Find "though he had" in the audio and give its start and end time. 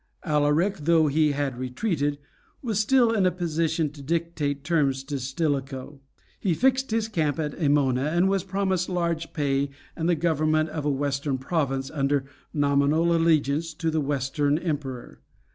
0.77-1.59